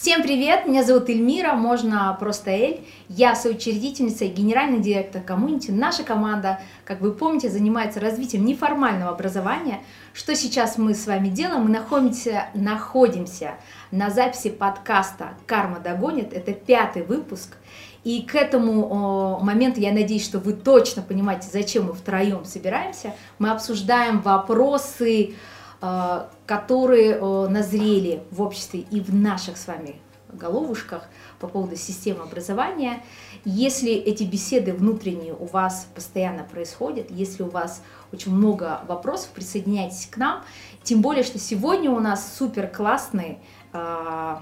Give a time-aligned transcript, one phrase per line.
[0.00, 2.80] Всем привет, меня зовут Эльмира, можно просто Эль.
[3.10, 5.72] Я соучредительница и генеральный директор комьюнити.
[5.72, 9.80] Наша команда, как вы помните, занимается развитием неформального образования.
[10.14, 11.64] Что сейчас мы с вами делаем?
[11.64, 13.56] Мы находимся, находимся
[13.90, 16.32] на записи подкаста «Карма догонит».
[16.32, 17.58] Это пятый выпуск.
[18.02, 23.12] И к этому моменту я надеюсь, что вы точно понимаете, зачем мы втроем собираемся.
[23.38, 25.34] Мы обсуждаем вопросы,
[25.80, 29.96] которые э, назрели в обществе и в наших с вами
[30.32, 31.08] головушках
[31.38, 33.02] по поводу системы образования.
[33.44, 37.82] Если эти беседы внутренние у вас постоянно происходят, если у вас
[38.12, 40.44] очень много вопросов, присоединяйтесь к нам.
[40.82, 43.38] Тем более, что сегодня у нас супер классный
[43.72, 44.36] э,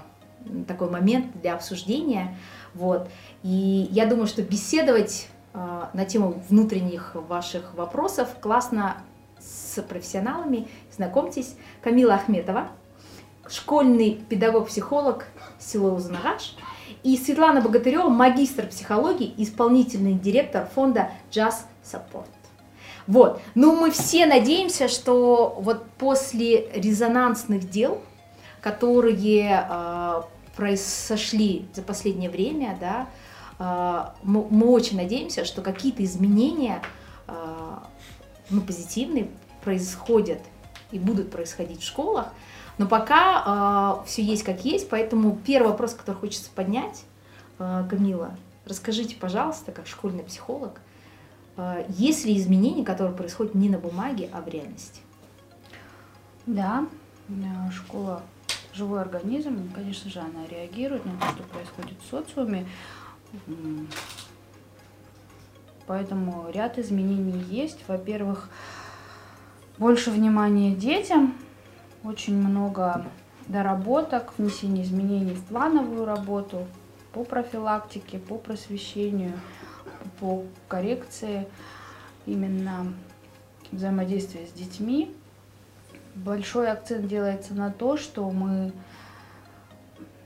[0.67, 2.37] такой момент для обсуждения.
[2.73, 3.09] Вот.
[3.43, 8.97] И я думаю, что беседовать э, на тему внутренних ваших вопросов классно
[9.39, 10.67] с профессионалами.
[10.91, 12.69] Знакомьтесь, Камила Ахметова,
[13.47, 15.25] школьный педагог-психолог
[15.59, 16.55] село Узнагаш,
[17.03, 22.27] и Светлана Богатырева, магистр психологии, исполнительный директор фонда Jazz Support.
[23.07, 23.41] Вот.
[23.55, 28.01] Ну, мы все надеемся, что вот после резонансных дел,
[28.61, 30.21] которые э,
[30.55, 33.07] произошли за последнее время, да,
[33.57, 36.81] э, мы, мы очень надеемся, что какие-то изменения
[37.27, 37.33] э,
[38.49, 39.29] ну, позитивные
[39.63, 40.39] происходят
[40.91, 42.27] и будут происходить в школах.
[42.77, 47.03] Но пока э, все есть как есть, поэтому первый вопрос, который хочется поднять,
[47.59, 50.79] э, Камила, расскажите, пожалуйста, как школьный психолог,
[51.57, 55.01] э, есть ли изменения, которые происходят не на бумаге, а в реальности?
[56.45, 56.87] Да,
[57.71, 58.23] школа
[58.73, 62.65] живой организм, конечно же, она реагирует на то, что происходит в социуме.
[65.89, 67.79] Поэтому ряд изменений есть.
[67.87, 68.47] Во-первых,
[69.79, 71.33] больше внимания детям,
[72.03, 73.07] очень много
[73.47, 76.67] доработок, внесение изменений в плановую работу
[77.11, 79.33] по профилактике, по просвещению,
[80.19, 81.47] по коррекции
[82.27, 82.93] именно
[83.71, 85.11] взаимодействия с детьми.
[86.13, 88.71] Большой акцент делается на то, что мы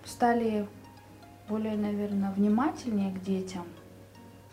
[0.03, 0.67] стали
[1.47, 3.63] более, наверное, внимательнее к детям,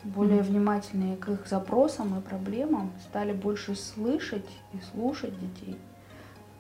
[0.05, 5.77] более внимательные к их запросам и проблемам, стали больше слышать и слушать детей.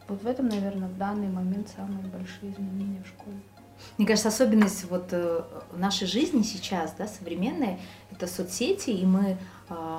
[0.08, 3.40] Вот в этом, наверное, в данный момент самые большие изменения в школе.
[3.96, 5.42] Мне кажется, особенность вот э,
[5.74, 7.78] нашей жизни сейчас, да, современной,
[8.10, 9.38] это соцсети, и мы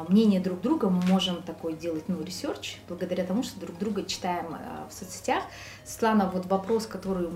[0.10, 4.56] мнение друг друга мы можем такой делать, ну, research, благодаря тому, что друг друга читаем
[4.56, 5.44] э, в соцсетях.
[5.86, 7.28] Светлана, вот вопрос, который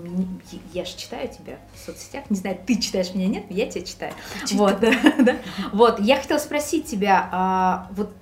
[0.72, 4.12] я же читаю тебя в соцсетях, не знаю, ты читаешь меня, нет, я тебя читаю.
[4.52, 5.36] Вот, да, да.
[5.72, 8.12] вот, я хотела спросить тебя, а, вот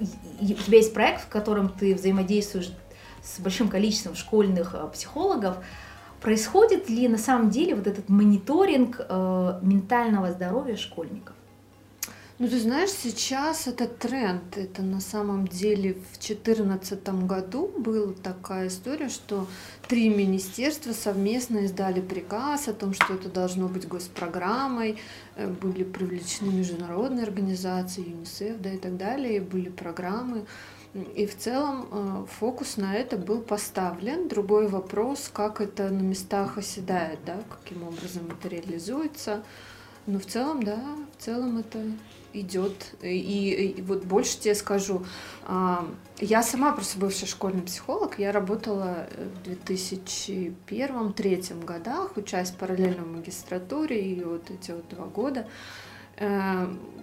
[0.00, 2.72] у тебя есть проект, в котором ты взаимодействуешь
[3.22, 5.56] с большим количеством школьных психологов,
[6.22, 11.34] Происходит ли на самом деле вот этот мониторинг э, ментального здоровья школьников?
[12.42, 14.58] Ну, ты знаешь, сейчас это тренд.
[14.58, 19.46] Это на самом деле в 2014 году была такая история, что
[19.86, 24.98] три министерства совместно издали приказ о том, что это должно быть госпрограммой.
[25.36, 29.40] Э, были привлечены международные организации, ЮНИСЕФ да, и так далее.
[29.40, 30.44] Были программы
[31.14, 34.26] и в целом э, фокус на это был поставлен.
[34.26, 39.44] Другой вопрос, как это на местах оседает, да, каким образом это реализуется.
[40.06, 40.80] Но в целом, да,
[41.16, 41.78] в целом это
[42.32, 42.94] идет.
[43.02, 45.04] И, и вот больше тебе скажу,
[45.44, 45.86] а,
[46.18, 49.06] я сама просто бывший школьный психолог, я работала
[49.44, 52.56] в 2001-2003 годах, учась в
[53.04, 55.46] магистратуре, и вот эти вот два года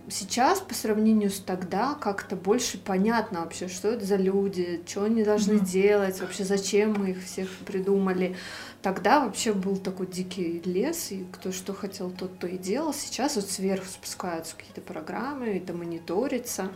[0.09, 5.23] сейчас по сравнению с тогда как-то больше понятно вообще, что это за люди, что они
[5.23, 5.65] должны mm-hmm.
[5.65, 8.35] делать, вообще зачем мы их всех придумали.
[8.81, 12.93] Тогда вообще был такой дикий лес, и кто что хотел, тот то и делал.
[12.93, 16.71] Сейчас вот сверху спускаются какие-то программы, это мониторится.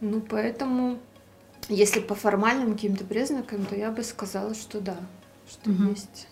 [0.00, 0.98] Ну, поэтому,
[1.68, 4.96] если по формальным каким-то признакам, то я бы сказала, что да,
[5.50, 5.90] что mm-hmm.
[5.90, 6.28] есть.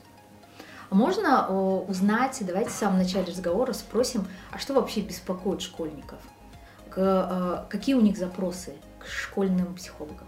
[0.90, 1.48] Можно
[1.88, 6.20] узнать, давайте в самом начале разговора спросим, а что вообще беспокоит школьников?
[6.96, 10.26] Э, какие у них запросы к школьным психологам?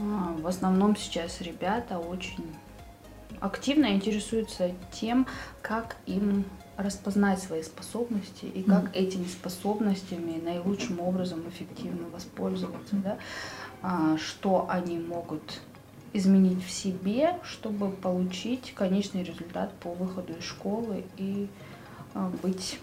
[0.00, 2.54] А, в основном сейчас ребята очень
[3.40, 5.26] активно интересуются тем,
[5.62, 6.44] как им
[6.76, 8.92] распознать свои способности и как mm.
[8.92, 13.18] этими способностями наилучшим образом эффективно воспользоваться, да,
[13.82, 15.60] а, что они могут
[16.12, 21.48] изменить в себе, чтобы получить конечный результат по выходу из школы и
[22.14, 22.78] а, быть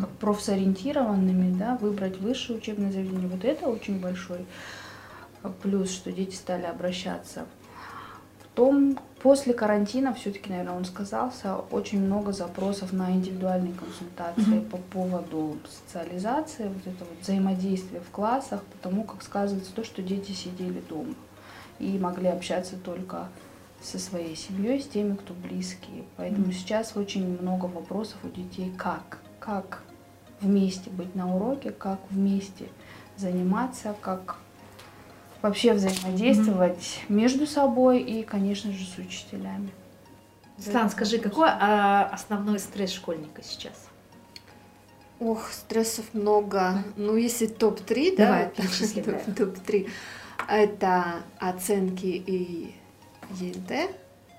[0.00, 3.28] как профсориентированными, да, выбрать высшее учебное заведение.
[3.28, 4.46] Вот это очень большой
[5.42, 7.44] а, плюс, что дети стали обращаться.
[8.54, 14.64] Потом, после карантина, все-таки, наверное, он сказался, очень много запросов на индивидуальные консультации Мгм.
[14.66, 20.32] по поводу социализации, вот это вот взаимодействия в классах, потому как сказывается то, что дети
[20.32, 21.14] сидели дома
[21.78, 23.28] и могли общаться только
[23.82, 26.04] со своей семьей, с теми, кто близкие.
[26.16, 26.52] Поэтому Мгм.
[26.52, 29.82] сейчас очень много вопросов у детей, как, как
[30.40, 32.68] вместе быть на уроке, как вместе
[33.16, 34.36] заниматься, как
[35.42, 39.70] вообще взаимодействовать между собой и, конечно же, с учителями.
[40.58, 43.88] Светлана, скажи, какой а, основной стресс школьника сейчас?
[45.20, 46.82] Ох, стрессов много.
[46.96, 49.12] Ну, если топ-3, Давай, да, перечисли, да.
[49.12, 49.88] топ- топ-3,
[50.48, 52.74] это оценки и
[53.40, 53.90] ЕНТ,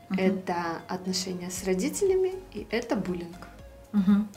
[0.10, 0.20] Мгм.
[0.20, 0.56] это
[0.88, 3.48] отношения с родителями и это буллинг.
[3.92, 4.28] Мгм.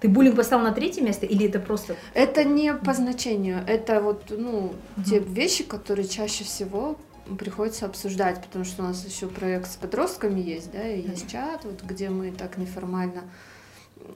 [0.00, 1.96] Ты буллинг поставил на третье место или это просто...
[2.14, 4.74] Это не по значению, это вот, ну,
[5.08, 5.32] те Мгм.
[5.32, 6.96] вещи, которые чаще всего
[7.38, 11.64] приходится обсуждать, потому что у нас еще проект с подростками есть, да, и есть чат,
[11.64, 13.22] вот, где мы так неформально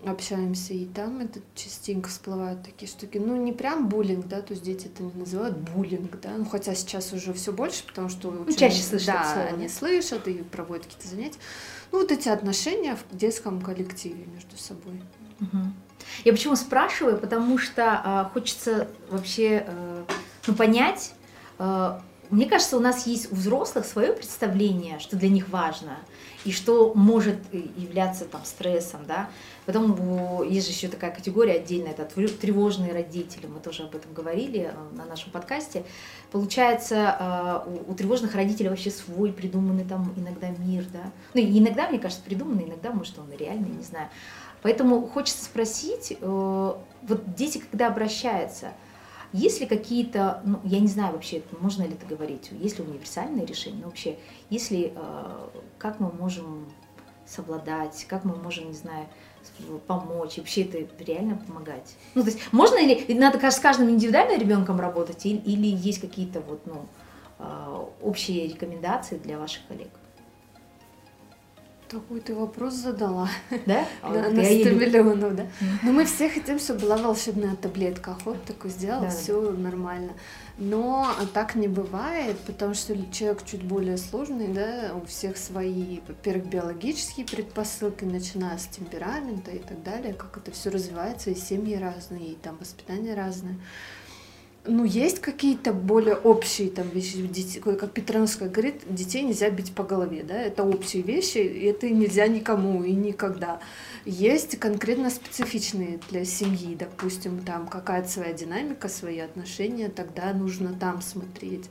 [0.04, 3.18] общаемся, и там это частенько всплывают такие штуки.
[3.18, 6.74] Ну, не прям буллинг, да, то есть дети это не называют буллинг, да, ну, хотя
[6.74, 10.86] сейчас уже все больше, потому что очень- чаще слышат да, слово, они слышат и проводят
[10.86, 11.38] какие-то занятия.
[11.92, 15.00] Ну, вот эти отношения в детском коллективе между собой.
[15.40, 15.74] Мгм.
[16.24, 20.04] Я почему спрашиваю, потому что а, хочется вообще э,
[20.46, 21.14] ну, понять.
[21.58, 22.00] э,
[22.32, 25.98] мне кажется, у нас есть у взрослых свое представление, что для них важно
[26.46, 29.28] и что может э, являться там стрессом, да.
[29.66, 34.14] Потом есть же еще такая категория отдельная, это трев- тревожные родители, мы тоже об этом
[34.14, 35.84] говорили э, на нашем подкасте.
[36.30, 41.12] Получается, э, у, тревожных родителей вообще свой придуманный там иногда мир, да.
[41.34, 44.08] Ну, иногда, мне кажется, придуманный, иногда, может, он реальный, не знаю.
[44.62, 48.68] Поэтому хочется спросить, вот дети, когда обращаются,
[49.32, 53.46] есть ли какие-то, ну, я не знаю вообще, можно ли это говорить, есть ли универсальные
[53.46, 54.18] решения, но вообще,
[54.50, 55.48] если, э,
[55.78, 56.66] как мы можем
[57.26, 59.06] совладать, как мы можем, не знаю,
[59.86, 61.96] помочь, вообще это реально помогать?
[62.14, 66.40] Ну, то есть, можно ли, надо с каждым индивидуально ребенком работать, или, или есть какие-то
[66.40, 66.86] вот, ну,
[67.38, 69.88] э, общие рекомендации для ваших коллег?
[71.92, 73.28] Такой ты вопрос задала.
[73.66, 73.86] Да?
[74.00, 74.86] А На, вот на я 100 и люблю.
[74.86, 75.46] миллионов, да?
[75.82, 78.16] Но мы все хотим, чтобы была волшебная таблетка.
[78.24, 79.10] Хоп, такой сделал, Да.
[79.10, 80.12] все нормально.
[80.56, 86.46] Но так не бывает, потому что человек чуть более сложный, да, у всех свои, во-первых,
[86.46, 92.32] биологические предпосылки, начиная с темперамента и так далее, как это все развивается, и семьи разные,
[92.32, 93.56] и там воспитание разное.
[94.64, 99.82] Ну, есть какие-то более общие там вещи, детей, как Петрановская говорит, детей нельзя бить по
[99.82, 103.58] голове, да, это общие вещи, и это нельзя никому и никогда.
[104.04, 111.00] Есть конкретно специфичные для семьи, допустим, там какая-то своя динамика, свои отношения, тогда нужно там
[111.02, 111.70] смотреть.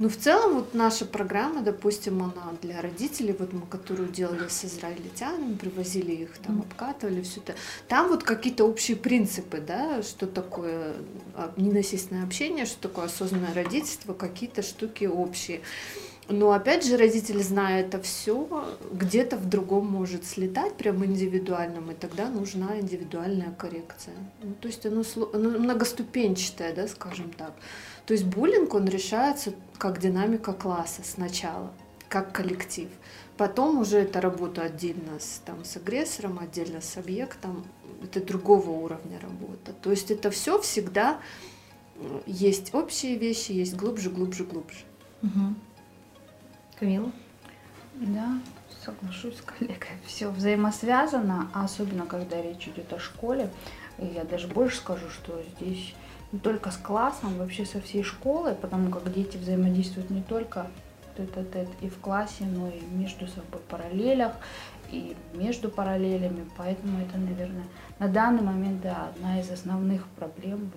[0.00, 4.64] Ну, в целом, вот наша программа, допустим, она для родителей, вот мы, которую делали с
[4.64, 7.54] израильтянами, привозили их, там, обкатывали, все это.
[7.88, 10.94] Там вот какие-то общие принципы, да, что такое
[11.34, 15.62] а, ненасильственное общение, что такое осознанное родительство, какие-то штуки общие.
[16.28, 18.46] Но опять же, родитель, зная это все,
[18.92, 24.14] где-то в другом может слетать, прям индивидуальном, и тогда нужна индивидуальная коррекция.
[24.42, 25.02] Ну, то есть оно,
[25.32, 27.54] оно многоступенчатое, да, скажем так.
[28.04, 31.72] То есть буллинг, он решается как динамика класса сначала,
[32.10, 32.88] как коллектив.
[33.38, 37.64] Потом уже это работа отдельно с, там, с агрессором, отдельно с объектом.
[38.02, 39.72] Это другого уровня работа.
[39.80, 41.20] То есть это все всегда
[41.96, 44.78] м, есть общие вещи, есть глубже, глубже, глубже.
[45.22, 45.56] Мгм.
[46.78, 47.10] Камила?
[47.94, 48.38] Да,
[48.84, 49.88] соглашусь с коллегой.
[50.06, 53.50] Все взаимосвязано, а особенно когда речь идет о школе.
[53.98, 55.94] Я даже больше скажу, что здесь
[56.30, 60.68] не только с классом, вообще со всей школой, потому как дети взаимодействуют не только
[61.16, 64.34] тет-а-тет и в классе, но и между собой параллелях,
[64.92, 66.48] и между параллелями.
[66.56, 67.64] Поэтому это, наверное,
[67.98, 70.70] на данный момент, да, одна из основных проблем,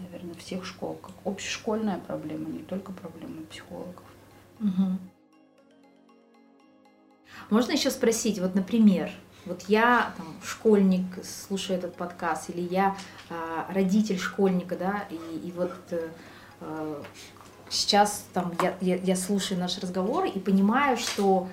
[0.00, 4.02] наверное, всех школ, как общешкольная проблема, не только проблема психологов.
[4.60, 4.98] Мгм.
[7.48, 9.10] Можно еще спросить, вот, например,
[9.46, 12.96] вот я там школьник, слушаю этот подкаст, или я
[13.30, 16.08] а, родитель школьника, да, и, и вот э,
[16.60, 17.02] э,
[17.70, 21.48] сейчас там я, я, я слушаю наш разговор и понимаю, что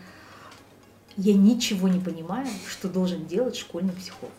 [1.16, 4.34] я ничего не понимаю, что должен делать школьный психолог.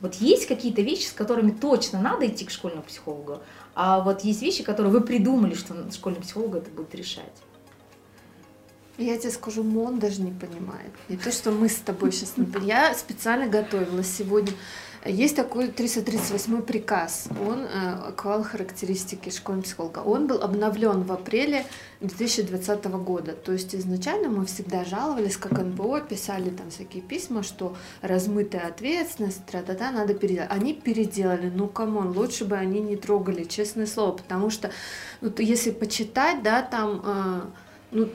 [0.00, 3.40] Вот есть какие-то вещи, с которыми точно надо идти к школьному психологу,
[3.74, 7.32] а вот есть вещи, которые вы придумали, что школьный психолог это будет решать.
[8.98, 10.90] Я тебе скажу, МОН даже не понимает.
[11.08, 12.46] Не то, что мы с тобой сейчас не.
[12.66, 14.52] Я специально готовилась сегодня.
[15.08, 19.98] Есть такой 338 приказ, он э, оклал характеристики школьного психолога.
[20.00, 21.64] Он был обновлен в апреле
[22.00, 23.32] 2020 года.
[23.32, 29.44] То есть изначально мы всегда жаловались, как НПО, писали там всякие письма, что размытая ответственность,
[29.46, 30.50] тра-та-та, надо переделать.
[30.50, 34.72] Они переделали, ну come on, лучше бы они не трогали, честное слово, потому что,
[35.20, 37.40] ну, если почитать, да, там, э,
[37.92, 38.08] ну,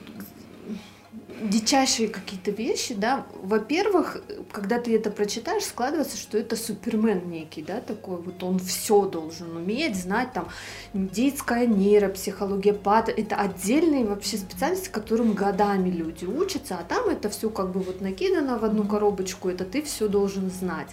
[1.42, 4.22] дичайшие какие-то вещи, да, во-первых,
[4.52, 9.56] когда ты это прочитаешь, складывается, что это супермен некий, да, такой вот он все должен
[9.56, 10.48] уметь, знать, там,
[10.94, 17.50] детская нейропсихология, пат, это отдельные вообще специальности, которым годами люди учатся, а там это все
[17.50, 20.90] как бы вот накидано в одну коробочку, это ты все должен знать.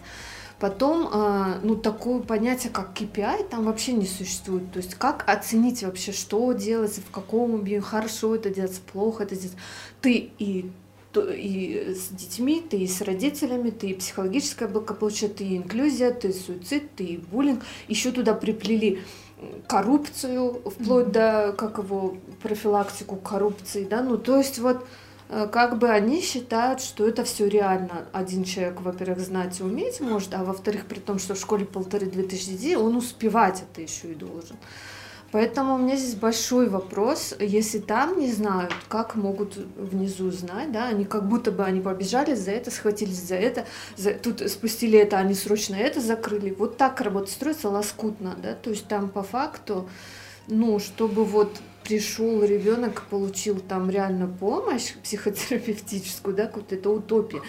[0.60, 4.72] Потом, а, ну, такое понятие, как KPI, там вообще не существует.
[4.72, 9.36] То есть, как оценить вообще, что делается, в каком объеме, хорошо это делается, плохо это
[9.36, 9.58] делается.
[10.00, 10.70] Ты и
[11.16, 16.28] и с детьми, ты и с родителями, ты и психологическое благополучие, ты и инклюзия, ты
[16.28, 17.64] и суицид, ты и буллинг.
[17.88, 19.00] Еще туда приплели
[19.66, 21.48] коррупцию, вплоть mm-hmm.
[21.48, 24.84] до, как его, профилактику коррупции, да, ну, то есть вот
[25.28, 28.06] как бы они считают, что это все реально.
[28.12, 32.22] Один человек, во-первых, знать и уметь может, а во-вторых, при том, что в школе полторы-две
[32.22, 34.56] тысячи детей, он успевать это еще и должен.
[35.30, 40.88] Поэтому у меня здесь большой вопрос, если там не знают, как могут внизу знать, да,
[40.88, 43.66] они как будто бы они побежали за это, схватились за это,
[43.96, 46.54] за, тут спустили это, они срочно это закрыли.
[46.58, 49.86] Вот так работа строится лоскутно, да, то есть там по факту,
[50.46, 57.40] ну, чтобы вот пришел ребенок, получил там реально помощь психотерапевтическую, да, какую-то это утопия.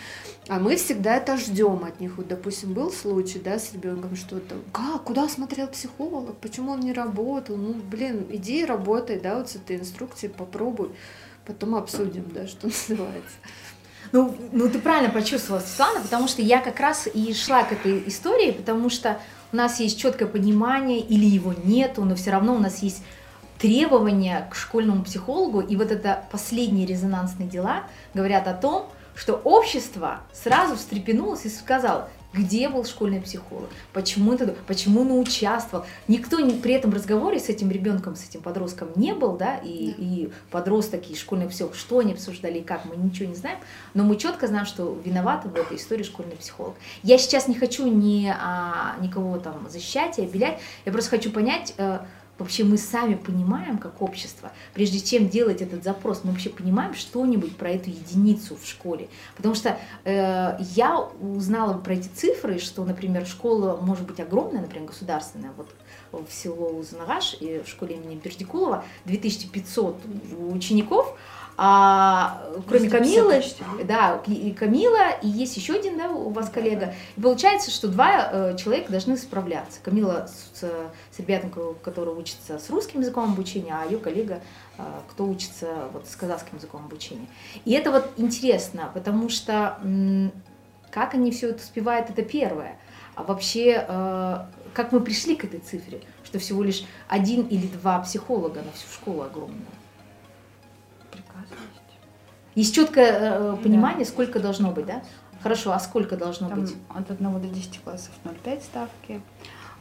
[0.48, 2.16] А мы всегда это ждем от них.
[2.16, 4.56] Вот, допустим, был случай, да, с ребенком что-то.
[4.72, 5.04] Как?
[5.04, 6.38] Куда смотрел психолог?
[6.38, 7.58] Почему он не работал?
[7.58, 10.90] Ну, блин, иди и работай, да, вот с этой инструкцией попробуй.
[11.46, 13.36] Потом обсудим, да, что называется.
[14.14, 18.08] Ну, ну, ты правильно почувствовала, Светлана, потому что я как раз и шла к этой
[18.08, 19.20] истории, потому что
[19.52, 23.04] у нас есть четкое понимание, или его нету, но все равно у нас есть
[23.60, 30.22] требования к школьному психологу и вот это последние резонансные дела говорят о том, что общество
[30.34, 35.86] сразу встрепенулось и сказало, где был школьный психолог, почему это, почему он участвовал.
[36.08, 40.32] Никто при этом разговоре с этим ребенком, с этим подростком не был, да, и, и
[40.52, 43.58] подросток, и школьный психолог, что они обсуждали и как, мы ничего не знаем,
[43.96, 46.76] но мы четко знаем, что виноваты в этой истории школьный психолог.
[47.02, 51.74] Я сейчас не хочу ни, а, никого там защищать и обелять, я просто хочу понять,
[51.78, 52.00] э,
[52.40, 57.56] вообще мы сами понимаем, как общество, прежде чем делать этот запрос, мы вообще понимаем что-нибудь
[57.56, 59.10] про эту единицу в школе.
[59.36, 64.88] Потому что э, я узнала про эти цифры, что, например, школа может быть огромная, например,
[64.88, 65.70] государственная, вот
[66.12, 69.98] в село Узнаваш и в школе имени Бердикулова 2500
[70.52, 71.16] учеников,
[71.62, 73.44] а, кроме Камилы,
[73.84, 76.94] да, и Камила, и есть еще один, да, у вас коллега.
[77.18, 79.82] И получается, что два э, человека должны справляться.
[79.84, 81.52] Камила с, с ребятами,
[81.84, 84.40] которые учатся с русским языком обучения, а ее коллега,
[84.78, 87.28] э, кто учится вот с казахским языком обучения.
[87.66, 90.32] И это вот интересно, потому что м,
[90.92, 92.78] как они все это успевают, это первое.
[93.16, 98.00] А вообще, э, как мы пришли к этой цифре, что всего лишь один или два
[98.00, 99.66] психолога на всю школу огромную.
[102.56, 104.12] Есть четкое э, понимание, да.
[104.12, 105.04] сколько должно быть, да?
[105.42, 106.76] Хорошо, а сколько должно Там быть?
[106.90, 109.22] От 1 до 10 классов 0,5 ставки,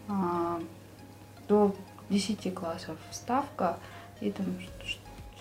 [0.07, 0.61] а,
[1.49, 1.75] до
[2.11, 3.79] 10 классов ставка,
[4.21, 4.47] и там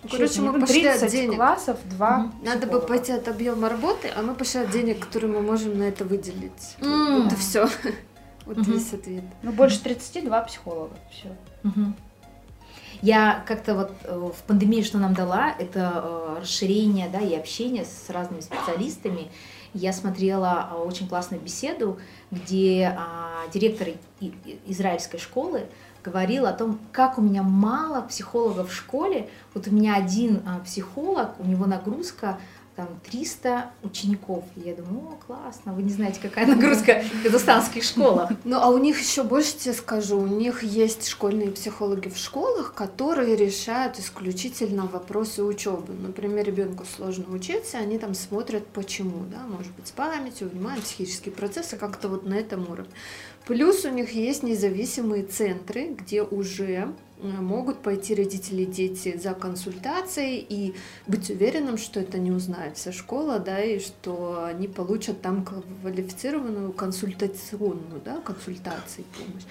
[0.09, 1.35] Короче, мы пошли от денег.
[1.35, 2.45] классов, 2 угу.
[2.45, 5.83] Надо бы пойти от объема работы, а мы пошли от денег, которые мы можем на
[5.83, 6.75] это выделить.
[6.79, 7.23] Mm.
[7.23, 7.67] Вот и все.
[8.45, 8.71] Вот угу.
[8.71, 9.25] весь ответ.
[9.43, 10.95] Ну, больше 32 психолога.
[11.11, 11.27] Все.
[11.65, 11.93] Угу.
[13.01, 17.85] Я как-то вот э, в пандемии, что нам дала, это э, расширение да, и общение
[17.85, 19.29] с разными специалистами.
[19.73, 21.99] Я смотрела э, очень классную беседу,
[22.31, 23.89] где а, директор
[24.65, 25.67] израильской школы
[26.03, 29.29] говорил о том, как у меня мало психологов в школе.
[29.53, 32.39] Вот у меня один а, психолог, у него нагрузка
[32.77, 34.45] там 300 учеников.
[34.55, 38.31] И я думаю, о, классно, вы не знаете, какая нагрузка в казахстанских школах.
[38.43, 42.73] Ну, а у них еще больше тебе скажу, у них есть школьные психологи в школах,
[42.73, 45.93] которые решают исключительно вопросы учебы.
[45.93, 51.33] Например, ребенку сложно учиться, они там смотрят почему, да, может быть, с памятью, вниманием, психические
[51.33, 52.93] процессы, как-то вот на этом уровне.
[53.47, 59.33] Плюс у них есть независимые центры, где уже Э, могут пойти родители и дети за
[59.33, 60.75] консультацией и
[61.07, 66.71] быть уверенным, что это не узнает вся школа, да, и что они получат там квалифицированную
[66.73, 69.43] консультационную, да, консультацию помощь.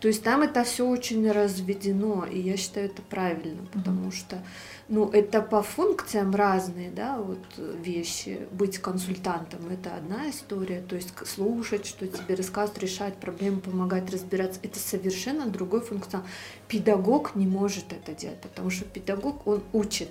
[0.00, 4.16] То есть там это все очень разведено, и я считаю это правильно, потому mm-hmm.
[4.16, 4.42] что,
[4.88, 8.48] ну, это по функциям разные, да, вот вещи.
[8.50, 14.58] Быть консультантом это одна история, то есть слушать, что тебе рассказывают, решать проблемы, помогать разбираться,
[14.62, 16.26] это совершенно другой функционал.
[16.66, 20.08] Педагог не может это делать, потому что педагог он учит,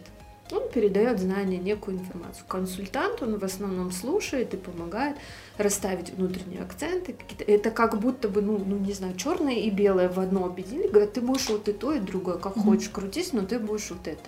[0.52, 2.44] он передает знания, некую информацию.
[2.48, 5.16] Консультант, он в основном слушает и помогает
[5.58, 7.16] расставить внутренние акценты.
[7.46, 10.88] Это как будто бы, ну, ну не знаю, черное и белое в одно объединили.
[10.88, 12.64] Говорят, ты будешь вот и то, и другое, как mm-hmm.
[12.64, 14.24] хочешь крутись, но ты будешь вот это.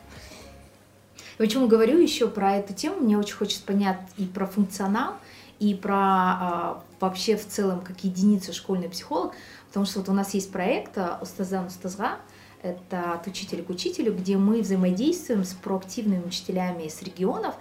[1.38, 2.98] Почему говорю еще про эту тему?
[3.02, 5.16] Мне очень хочется понять и про функционал,
[5.60, 9.34] и про а, вообще в целом как единицу школьный психолог,
[9.68, 12.20] потому что вот у нас есть проект «Устазан Устазга»,
[12.62, 17.56] это от учителя к учителю, где мы взаимодействуем с проактивными учителями из регионов.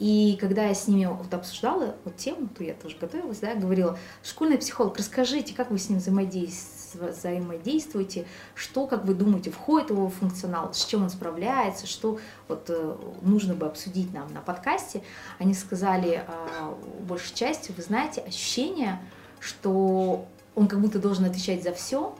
[0.00, 3.96] И когда я с ними вот обсуждала вот тему, то я тоже готовилась, да, говорила,
[4.24, 10.08] школьный психолог, расскажите, как вы с ним взаимодействуете, что, как вы думаете, входит в его
[10.08, 12.18] функционал, с чем он справляется, что
[12.48, 15.00] вот э, нужно бы обсудить нам на подкасте.
[15.38, 19.00] Они сказали, э, большей частью, вы знаете, ощущение,
[19.38, 22.16] что он как будто должен отвечать за все,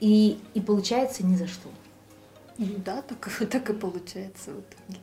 [0.00, 1.68] и, и получается ни за что.
[2.58, 5.00] Ну да, так, так и получается в итоге.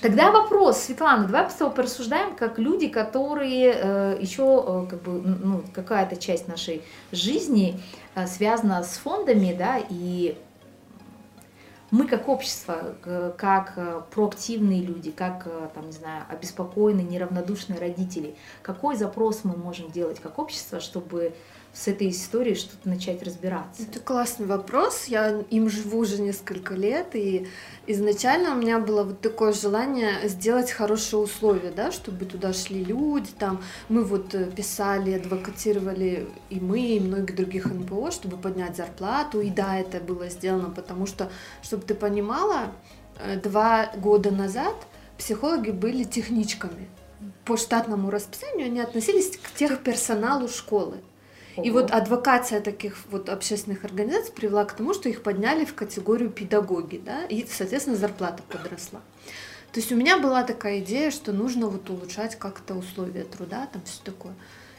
[0.00, 5.62] Тогда вопрос, Светлана, давай просто порассуждаем, как люди, которые э, еще э, как бы, ну,
[5.74, 7.78] какая-то часть нашей жизни
[8.14, 10.38] э, связана с фондами, да, и
[11.90, 12.94] мы как общество,
[13.36, 19.56] как э, проактивные люди, как, э, там, не знаю, обеспокоенные, неравнодушные родители, какой запрос мы
[19.56, 21.34] можем делать как общество, чтобы
[21.72, 23.82] с этой историей что-то начать разбираться?
[23.82, 25.04] Это классный вопрос.
[25.04, 27.46] Я им живу уже несколько лет, и
[27.86, 33.30] изначально у меня было вот такое желание сделать хорошие условия, да, чтобы туда шли люди,
[33.38, 39.40] там мы вот э, писали, адвокатировали и мы, и многие других НПО, чтобы поднять зарплату,
[39.40, 41.30] и да, это было сделано, потому что,
[41.62, 42.72] чтобы ты понимала,
[43.18, 44.74] э, два года назад
[45.18, 46.88] психологи были техничками.
[47.44, 50.96] По штатному расписанию они относились к техперсоналу школы.
[51.62, 56.30] И вот адвокация таких вот общественных организаций привела к тому, что их подняли в категорию
[56.30, 59.00] педагоги, да, и, соответственно, зарплата подросла.
[59.72, 63.82] То есть у меня была такая идея, что нужно вот улучшать как-то условия труда, там
[63.84, 64.34] все такое.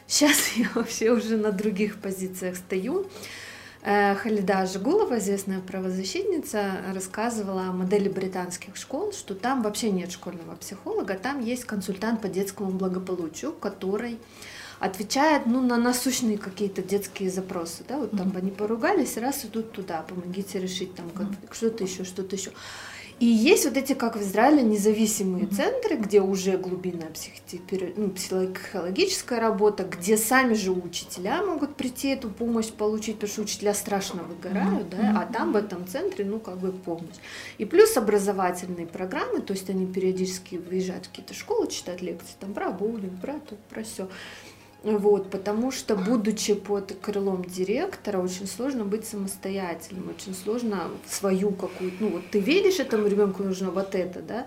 [0.06, 3.06] Сейчас я вообще уже на других позициях стою.
[3.82, 10.54] Э, Халида Жигулова, известная правозащитница, рассказывала о модели британских школ, что там вообще нет школьного
[10.56, 14.18] психолога, там есть консультант по детскому благополучию, который
[14.82, 17.84] отвечает ну, на насущные какие-то детские запросы.
[17.88, 17.98] Да?
[17.98, 22.50] Вот там они поругались, раз идут туда, помогите решить там конфликт, что-то еще, что-то еще.
[23.20, 25.54] И есть вот эти, как в Израиле, независимые mm-hmm.
[25.54, 27.94] центры, где уже глубинная психотипи...
[27.96, 33.74] ну, психологическая работа, где сами же учителя могут прийти эту помощь получить, потому что учителя
[33.74, 35.12] страшно выгорают, mm-hmm.
[35.12, 37.14] да, а там в этом центре, ну, как бы помощь.
[37.58, 42.52] И плюс образовательные программы, то есть они периодически выезжают в какие-то школы, читают лекции там
[42.52, 44.08] про буллинг, про то, про все.
[44.82, 51.96] Вот, потому что, будучи под крылом директора, очень сложно быть самостоятельным, очень сложно свою какую-то,
[52.00, 54.46] ну вот ты видишь этому ребенку нужно вот это, да,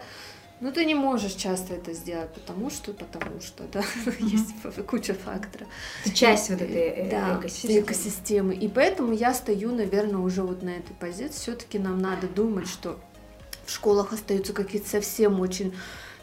[0.60, 4.26] но ты не можешь часто это сделать, потому что, потому что, да, mm-hmm.
[4.26, 5.68] есть куча факторов.
[6.14, 7.80] Часть вот этой э, да, экосистемы.
[7.82, 8.56] экосистемы.
[8.56, 11.40] И поэтому я стою, наверное, уже вот на этой позиции.
[11.40, 12.98] Все-таки нам надо думать, что
[13.66, 15.74] в школах остаются какие-то совсем очень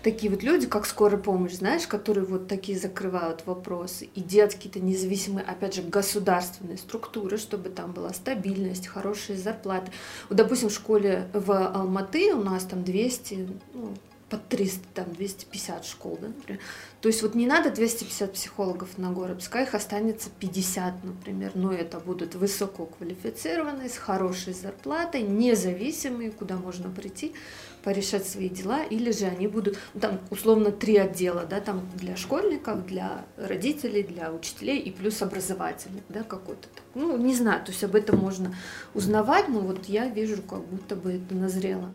[0.03, 4.81] такие вот люди, как скорая помощь, знаешь, которые вот такие закрывают вопросы и делать какие-то
[4.81, 9.91] независимые, опять же, государственные структуры, чтобы там была стабильность, хорошие зарплаты.
[10.29, 13.95] Вот, допустим, в школе в Алматы у нас там 200, ну,
[14.33, 16.59] под 300, там 250 школ, да, например.
[17.03, 21.71] То есть вот не надо 250 психологов на город, пускай их останется 50, например, но
[21.71, 27.35] это будут высококвалифицированные, с хорошей зарплатой, независимые, куда можно прийти,
[27.83, 32.17] порешать свои дела, или же они будут, ну, там, условно, три отдела, да, там для
[32.17, 36.69] школьников, для родителей, для учителей и плюс образовательных, да, какой-то.
[36.95, 38.55] Ну, не знаю, то есть об этом можно
[38.95, 41.95] узнавать, но вот я вижу, как будто бы это назрело.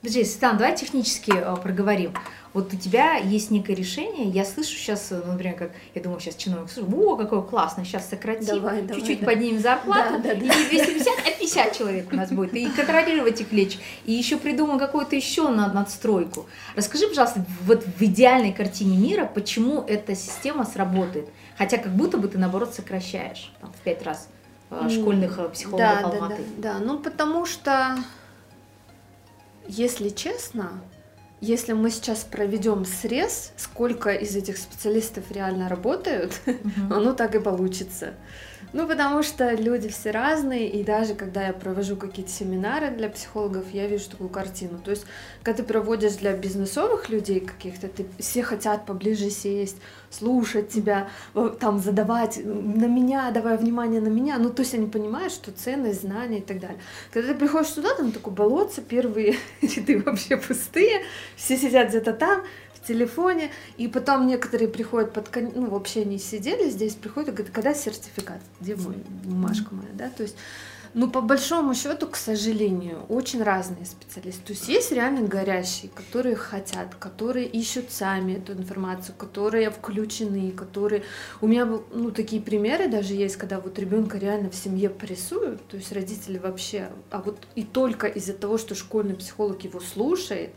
[0.00, 2.14] Подожди, Светлана, давай технически э, проговорим.
[2.54, 6.20] Вот у тебя есть некое решение, я слышу сейчас, э, ну, например, как, я думаю,
[6.20, 9.26] сейчас чиновник слушает, о, какое классно, сейчас сократим, чуть-чуть да.
[9.26, 13.40] поднимем зарплату, да, да, и не 250, а 50 человек у нас будет, и контролировать
[13.40, 16.46] их лечь, и еще придумаем какую-то еще надстройку.
[16.76, 22.28] Расскажи, пожалуйста, вот в идеальной картине мира, почему эта система сработает, хотя как будто бы
[22.28, 24.28] ты, наоборот, сокращаешь там, в пять раз
[24.70, 26.42] э, школьных психологов да, Алматы.
[26.56, 27.96] Да, да, да, ну потому что
[29.68, 30.80] если честно,
[31.40, 36.94] если мы сейчас проведем срез, сколько из этих специалистов реально работают, угу.
[36.94, 38.14] оно так и получится.
[38.72, 43.64] Ну, потому что люди все разные, и даже когда я провожу какие-то семинары для психологов,
[43.72, 44.78] я вижу такую картину.
[44.84, 45.06] То есть,
[45.42, 49.78] когда ты проводишь для бизнесовых людей каких-то, ты, все хотят поближе сесть,
[50.10, 51.08] слушать тебя,
[51.60, 54.38] там задавать на меня, давай внимание на меня.
[54.38, 56.78] Ну, то есть они понимают, что ценность, знания и так далее.
[57.10, 61.02] Когда ты приходишь туда, там такое болотце, первые ряды вообще пустые,
[61.36, 62.42] все сидят где-то там,
[62.86, 67.74] телефоне, и потом некоторые приходят под ну вообще не сидели здесь, приходят и говорят, когда
[67.74, 70.36] сертификат, где мой бумажка моя, да, то есть
[70.94, 74.42] ну, по большому счету, к сожалению, очень разные специалисты.
[74.46, 81.02] То есть есть реально горящие, которые хотят, которые ищут сами эту информацию, которые включены, которые...
[81.40, 85.76] У меня ну, такие примеры даже есть, когда вот ребенка реально в семье прессуют, то
[85.76, 86.90] есть родители вообще...
[87.10, 90.50] А вот и только из-за того, что школьный психолог его слушает,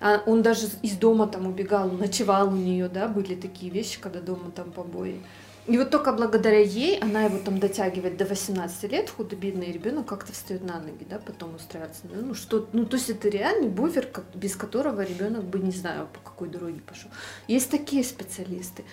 [0.00, 4.50] он даже из дома там убегал, ночевал у нее, да, были такие вещи, когда дома
[4.50, 5.20] там побои.
[5.66, 10.32] И вот только благодаря ей она его там дотягивает до 18 лет, худо-бедный ребенок как-то
[10.32, 12.02] встает на ноги, да, потом устраивается.
[12.10, 16.08] Ну, что, ну, то есть это реальный буфер, как, без которого ребенок бы не знаю,
[16.12, 17.10] по какой дороге пошел.
[17.46, 18.84] Есть такие специалисты.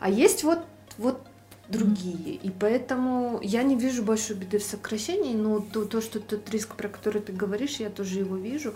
[0.00, 0.60] А есть вот,
[0.96, 1.20] вот
[1.68, 2.34] другие.
[2.34, 6.74] И поэтому я не вижу большой беды в сокращении, но то, то, что тот риск,
[6.74, 8.74] про который ты говоришь, я тоже его вижу.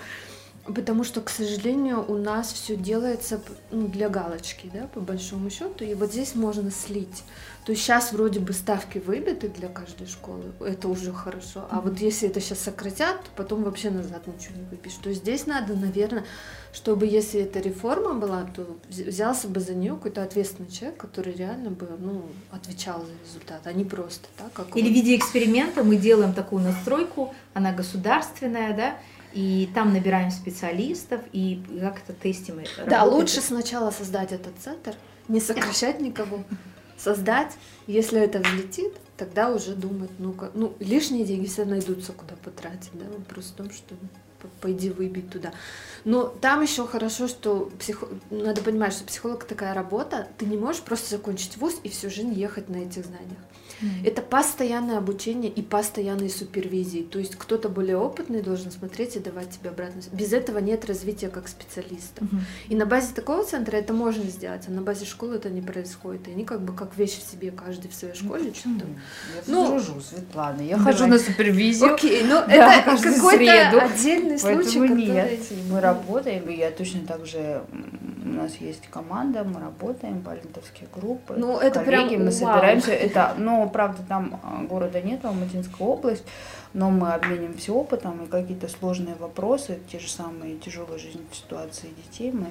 [0.74, 5.84] Потому что, к сожалению, у нас все делается ну, для галочки, да, по большому счету.
[5.84, 7.24] И вот здесь можно слить.
[7.68, 11.66] То есть сейчас вроде бы ставки выбиты для каждой школы, это уже хорошо.
[11.70, 14.94] А вот если это сейчас сократят, то потом вообще назад ничего не выбьешь.
[14.94, 16.24] То есть здесь надо, наверное,
[16.72, 21.68] чтобы если эта реформа была, то взялся бы за нее какой-то ответственный человек, который реально
[21.68, 24.50] бы ну, отвечал за результат, а не просто так.
[24.54, 28.98] Как Или в виде эксперимента мы делаем такую настройку, она государственная, да,
[29.32, 32.88] и там набираем специалистов и как-то тестим это.
[32.88, 33.12] Да, работает.
[33.12, 34.94] лучше сначала создать этот центр,
[35.28, 36.44] не сокращать никого,
[36.96, 37.52] создать,
[37.86, 43.06] если это взлетит, тогда уже думать, ну-ка, ну, лишние деньги все найдутся, куда потратить, да,
[43.10, 43.94] вопрос в том, что
[44.60, 45.52] пойди выбить туда.
[46.04, 48.08] Но там еще хорошо, что психо...
[48.30, 52.32] надо понимать, что психолог такая работа, ты не можешь просто закончить вуз и всю жизнь
[52.32, 53.38] ехать на этих знаниях.
[53.80, 54.06] Mm-hmm.
[54.06, 57.02] Это постоянное обучение и постоянные супервизии.
[57.02, 60.00] То есть кто-то более опытный должен смотреть и давать тебе обратно.
[60.12, 62.24] Без этого нет развития как специалиста.
[62.24, 62.40] Mm-hmm.
[62.68, 66.28] И на базе такого центра это можно сделать, а на базе школы это не происходит.
[66.28, 68.44] И они как бы как вещи в себе, каждый в своей ну, школе.
[68.44, 68.86] Ну, что-то.
[68.86, 70.60] Я ну, дружу, Светлана.
[70.62, 70.92] Я Давай.
[70.92, 71.94] хожу на супервизию.
[71.94, 75.06] Окей, ну да, это какой-то отдельный случай, который...
[75.06, 77.62] нет, мы работаем, и я точно так же
[78.30, 82.92] у нас есть команда, мы работаем, палентовские группы, ну, это коллеги, прям, мы собираемся.
[82.92, 86.24] Это, но, правда, там а, города нет, Алматинская область,
[86.74, 92.32] но мы обмениваемся опытом, и какие-то сложные вопросы, те же самые тяжелые жизненные ситуации детей
[92.32, 92.46] мы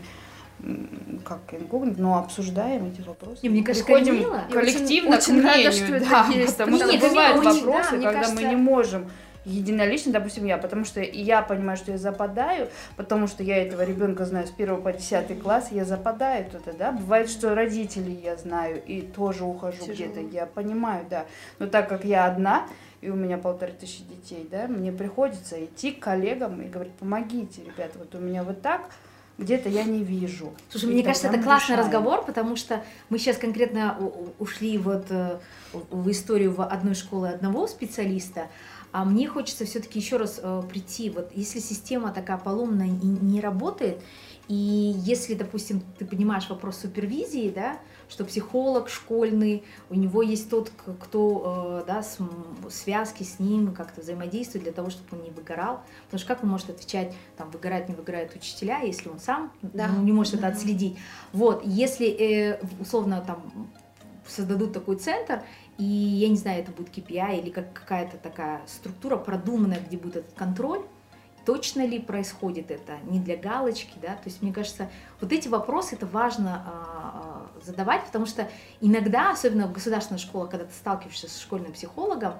[1.23, 3.39] как инкогнито, но обсуждаем эти вопросы.
[3.43, 6.57] И мне кажется, Приходим коллективно очень, к мнению, рада, что это да, есть.
[6.57, 8.35] потому что бывают вопросы, да, когда кажется...
[8.35, 9.05] мы не можем
[9.47, 14.25] единолично, допустим, я, потому что я понимаю, что я западаю, потому что я этого ребенка
[14.25, 16.91] знаю с первого по десятый класс, я западаю туда, да.
[16.91, 21.25] Бывает, что родителей я знаю и тоже ухожу где-то, я понимаю, да.
[21.59, 22.67] Но так как я одна,
[23.01, 27.63] и у меня полторы тысячи детей, да, мне приходится идти к коллегам и говорить, помогите,
[27.63, 28.89] ребята, вот у меня вот так,
[29.37, 30.51] где-то я не вижу.
[30.69, 31.79] Слушай, и мне кажется, это классный решаем.
[31.81, 33.97] разговор, потому что мы сейчас конкретно
[34.39, 35.37] ушли вот э,
[35.73, 38.47] в историю в одной школы одного специалиста,
[38.91, 43.41] а мне хочется все-таки еще раз э, прийти, вот если система такая поломная и не
[43.41, 44.01] работает,
[44.47, 50.71] и если, допустим, ты понимаешь вопрос супервизии, да, что психолог школьный, у него есть тот,
[51.01, 52.17] кто, э, да, с,
[52.69, 55.81] связки с ним как-то взаимодействует для того, чтобы он не выгорал.
[56.05, 59.89] Потому что как он может отвечать, там, выгорает, не выгорает учителя, если он сам да.
[59.89, 60.97] ну, не может это отследить.
[61.33, 63.69] Вот, если, э, условно, там,
[64.25, 65.41] создадут такой центр,
[65.77, 70.17] и я не знаю, это будет KPI или как какая-то такая структура продуманная, где будет
[70.17, 70.81] этот контроль,
[71.45, 74.89] точно ли происходит это, не для галочки, да, то есть мне кажется,
[75.21, 78.49] вот эти вопросы это важно а, а, задавать, потому что
[78.81, 82.33] иногда, особенно в государственной школе, когда ты сталкиваешься с школьным психологом,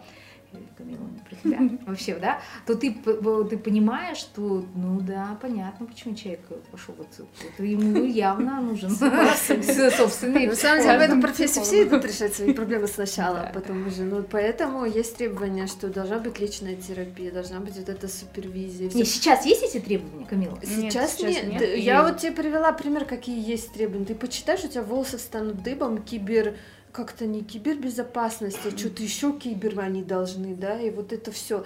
[0.77, 6.15] Камила, не про тебя вообще, да, то ты, ты понимаешь, что, ну да, понятно, почему
[6.15, 7.27] человек пошел в отцу.
[7.47, 8.89] Это ему явно нужен
[9.97, 13.87] собственный На самом деле, в этом профессии все идут решать свои проблемы сначала, а потом
[13.87, 14.03] уже.
[14.03, 18.89] Ну, поэтому есть требования, что должна быть личная терапия, должна быть вот эта супервизия.
[18.93, 20.59] Не, сейчас есть эти требования, Камила?
[20.63, 21.61] Сейчас нет.
[21.77, 24.05] Я вот тебе привела пример, какие есть требования.
[24.05, 26.55] Ты почитаешь, у тебя волосы станут дыбом, кибер
[26.91, 31.63] как-то не кибербезопасность, а что-то еще кибер они должны, да, и вот это все.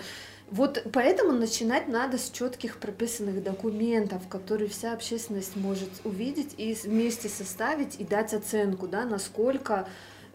[0.50, 7.30] Вот поэтому начинать надо с четких прописанных документов, которые вся общественность может увидеть и вместе
[7.30, 9.88] составить и дать оценку, да, насколько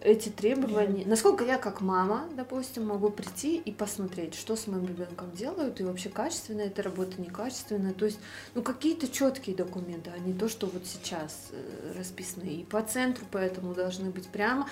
[0.07, 5.33] эти требования, насколько я как мама, допустим, могу прийти и посмотреть, что с моим ребенком
[5.33, 7.93] делают, и вообще качественная эта работа, некачественная.
[7.93, 8.21] То есть,
[8.55, 12.45] ну, какие-то четкие документы, а не то, что вот сейчас э, расписано.
[12.45, 14.69] И по центру поэтому должны быть прямо.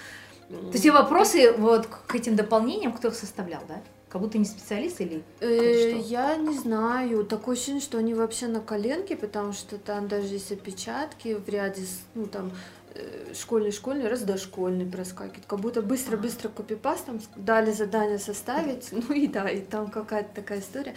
[0.48, 3.82] То есть и вопросы вот к этим дополнениям кто их составлял, да?
[4.08, 7.24] Как будто не специалист или э, Я не знаю.
[7.24, 11.82] Такое ощущение, что они вообще на коленке, потому что там даже есть опечатки в ряде,
[12.14, 12.52] ну там
[13.34, 15.46] школьный, школьный, раз дошкольный проскакивает.
[15.46, 18.90] Как будто быстро-быстро копипастом дали задание составить.
[18.92, 20.94] Ну и да, и там какая-то такая история.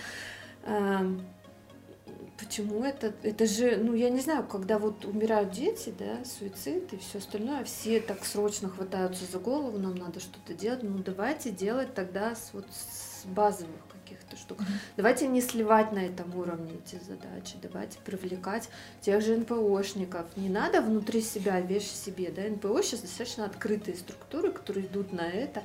[2.37, 3.13] Почему это?
[3.23, 7.63] Это же, ну я не знаю, когда вот умирают дети, да, суицид и все остальное,
[7.63, 10.83] все так срочно хватаются за голову, нам надо что-то делать.
[10.83, 14.59] Ну давайте делать тогда с, вот с базовых каких-то штук.
[14.95, 18.69] Давайте не сливать на этом уровне эти задачи, давайте привлекать
[19.01, 20.25] тех же НПОшников.
[20.35, 25.27] Не надо внутри себя вещь себе, да, НПО сейчас достаточно открытые структуры, которые идут на
[25.27, 25.63] это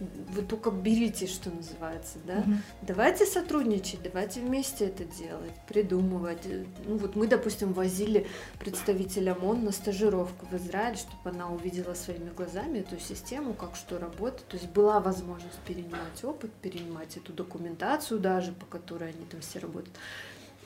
[0.00, 2.38] вы только берите, что называется, да.
[2.38, 2.52] Угу.
[2.82, 6.46] Давайте сотрудничать, давайте вместе это делать, придумывать.
[6.86, 8.26] Ну вот мы, допустим, возили
[8.58, 13.98] представителя МОН на стажировку в Израиль, чтобы она увидела своими глазами эту систему, как что
[13.98, 14.46] работает.
[14.48, 19.60] То есть была возможность перенимать опыт, перенимать эту документацию даже, по которой они там все
[19.60, 19.96] работают.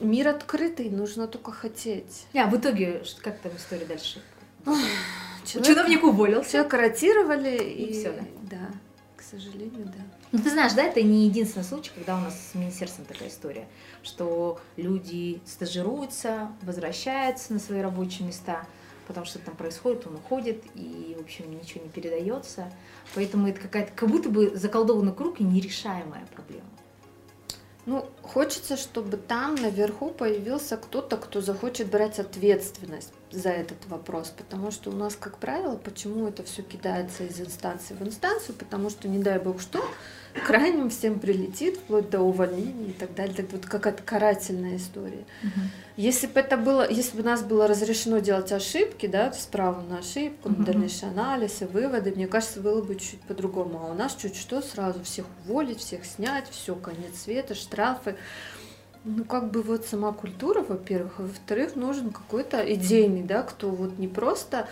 [0.01, 2.27] Мир открытый, нужно только хотеть.
[2.35, 4.23] А в итоге, как там история дальше?
[5.45, 6.53] Человек, Чиновник уволился.
[6.53, 8.25] Человека ротировали и, и все, да?
[8.51, 8.71] Да
[9.31, 10.03] сожалению, да.
[10.33, 13.69] Ну, ты знаешь, да, это не единственный случай, когда у нас с министерством такая история,
[14.03, 18.67] что люди стажируются, возвращаются на свои рабочие места,
[19.07, 22.73] потому что там происходит, он уходит, и, в общем, ничего не передается.
[23.15, 26.69] Поэтому это какая-то, как будто бы заколдованный круг и нерешаемая проблема.
[27.87, 34.71] Ну, хочется, чтобы там наверху появился кто-то, кто захочет брать ответственность за этот вопрос, потому
[34.71, 39.09] что у нас, как правило, почему это все кидается из инстанции в инстанцию, потому что,
[39.09, 39.85] не дай бог что,
[40.47, 43.35] крайним всем прилетит, вплоть до увольнения и так далее.
[43.35, 45.25] Так вот какая-то карательная история.
[45.43, 45.61] Угу.
[45.97, 49.99] Если бы это было, если бы у нас было разрешено делать ошибки, да, справа на
[49.99, 50.63] ошибку, угу.
[50.63, 53.81] дальнейший анализ и выводы, мне кажется, было бы чуть по-другому.
[53.85, 58.17] А у нас чуть что, сразу всех уволить, всех снять, все, конец света, штрафы.
[59.05, 63.99] Ну, как бы вот сама культура, во-первых, а во-вторых, нужен какой-то идейный, да, кто вот
[63.99, 64.69] не просто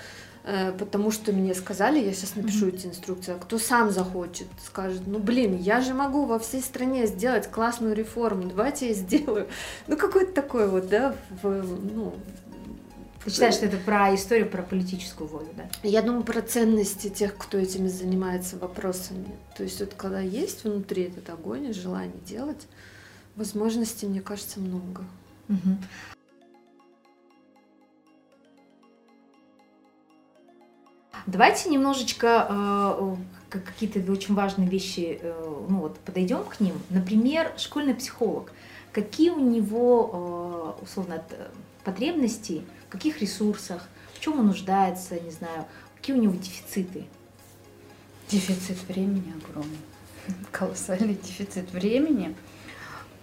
[0.51, 5.03] Э, потому что мне сказали, я сейчас напишу эти инструкции, а кто сам захочет, скажет,
[5.07, 9.47] ну блин, я же могу во всей стране сделать классную реформу, давайте я сделаю.
[9.88, 11.49] Ну какой-то такой вот, да, в,
[11.95, 12.14] ну,
[13.23, 15.69] ты считаешь, что это про историю, про политическую волю, да?
[15.83, 19.27] Я думаю, про ценности тех, кто этими занимается вопросами.
[19.55, 22.67] То есть вот когда есть внутри этот огонь и желание делать,
[23.38, 25.05] возможностей, мне кажется, много.
[25.48, 25.79] Угу.
[31.27, 33.16] Давайте немножечко э,
[33.51, 36.74] какие-то очень важные вещи, э, ну вот подойдем к ним.
[36.88, 38.53] Например, школьный психолог.
[38.92, 41.22] Какие у него, э, условно,
[41.85, 47.05] потребности, в каких ресурсах, в чем он нуждается, не знаю, какие у него дефициты?
[48.31, 49.79] Дефицит времени огромный.
[50.51, 52.35] Колоссальный дефицит времени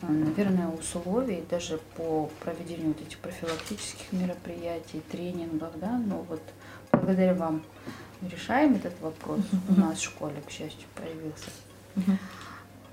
[0.09, 6.41] наверное, условий даже по проведению вот этих профилактических мероприятий, тренингов, да, но вот
[6.91, 7.63] благодаря вам
[8.21, 9.41] решаем этот вопрос.
[9.69, 11.49] У нас в школе, к счастью, появился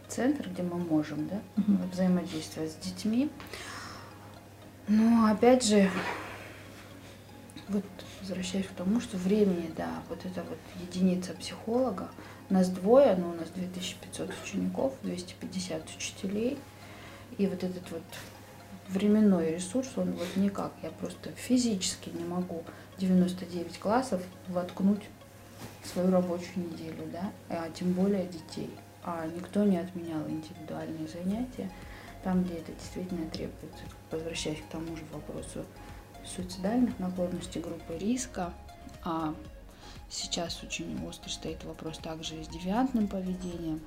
[0.08, 1.40] центр, где мы можем да,
[1.92, 3.30] взаимодействовать с детьми.
[4.88, 5.90] Но опять же,
[7.68, 7.84] вот
[8.20, 12.08] возвращаясь к тому, что времени, да, вот это вот единица психолога,
[12.50, 16.58] нас двое, но у нас 2500 учеников, 250 учителей,
[17.38, 18.02] и вот этот вот
[18.88, 22.64] временной ресурс, он вот никак, я просто физически не могу
[22.98, 25.02] 99 классов воткнуть
[25.82, 28.70] в свою рабочую неделю, да, а тем более детей.
[29.04, 31.70] А никто не отменял индивидуальные занятия
[32.22, 33.84] там, где это действительно требуется.
[34.10, 35.64] Возвращаясь к тому же вопросу
[36.24, 38.52] суицидальных наклонностей группы риска,
[39.04, 39.34] а
[40.08, 43.80] сейчас очень остро стоит вопрос также и с девиантным поведением,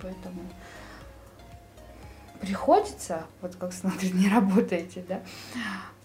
[0.00, 0.40] поэтому
[2.40, 5.20] приходится, вот как смотрите, не работаете, да,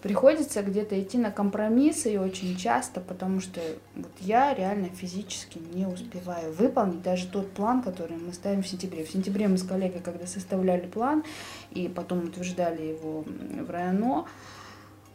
[0.02, 3.60] приходится где-то идти на компромиссы и очень часто, потому что
[3.96, 9.04] вот я реально физически не успеваю выполнить даже тот план, который мы ставим в сентябре.
[9.04, 11.24] В сентябре мы с коллегой, когда составляли план
[11.70, 14.26] и потом утверждали его в районо,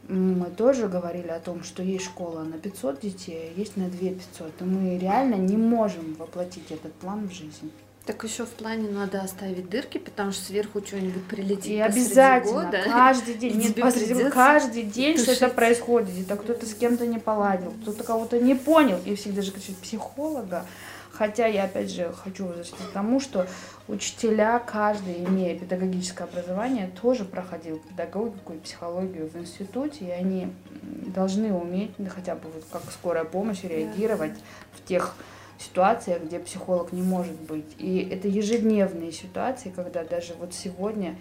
[0.07, 4.09] мы тоже говорили о том, что есть школа на 500 детей, а есть на 2
[4.09, 7.71] 500, и мы реально не можем воплотить этот план в жизнь.
[8.05, 11.67] Так еще в плане надо оставить дырки, потому что сверху что-нибудь прилетит.
[11.67, 12.81] И обязательно, года.
[12.83, 15.53] каждый день, нет, тебе посреди- каждый день что-то тушить.
[15.55, 16.09] происходит.
[16.21, 18.99] Это кто-то с кем-то не поладил, кто-то кого-то не понял.
[19.05, 20.65] И все даже кричат психолога.
[21.11, 23.45] Хотя я опять же хочу возвращаться к тому, что
[23.89, 30.47] учителя, каждый, имея педагогическое образование, тоже проходил педагогику и психологию в институте, и они
[30.81, 34.33] должны уметь, хотя бы вот как скорая помощь, реагировать
[34.73, 35.13] в тех
[35.59, 37.75] ситуациях, где психолог не может быть.
[37.77, 41.15] И это ежедневные ситуации, когда даже вот сегодня